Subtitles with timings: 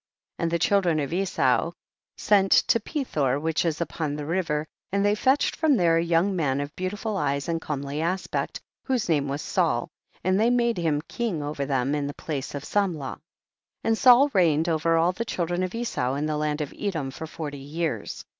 [0.39, 0.41] 2.
[0.43, 1.73] And the children of Esau
[2.17, 6.31] sent to Pethor, which is upon the river, and they fetched from there a yoiuig
[6.33, 9.89] man of beautiful eyes and comely aspect, whose name was Saul,
[10.23, 13.13] and they made him king over them in the place of Sam I ah.
[13.13, 13.21] 3.
[13.83, 17.27] And Saul reigned over all the children of Esau in the land of Edom for
[17.27, 18.25] forty years.